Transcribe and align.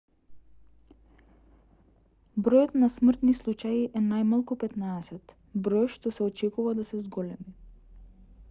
бројот 2.47 2.73
на 2.83 2.89
смртни 2.93 3.35
случаи 3.41 3.83
е 4.01 4.03
најмалку 4.07 4.57
15 4.65 5.37
број 5.69 5.87
што 5.97 6.15
се 6.17 6.27
очекува 6.31 6.73
да 6.81 6.91
се 6.93 7.07
зголеми 7.09 7.55